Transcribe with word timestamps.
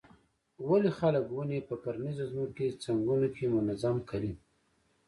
ولې 0.67 0.89
خلک 0.99 1.25
ونې 1.31 1.59
په 1.69 1.75
کرنیزو 1.83 2.25
ځمکو 2.33 2.65
څنګونو 2.83 3.27
کې 3.35 3.45
منظم 3.55 3.95
کري. 4.09 4.33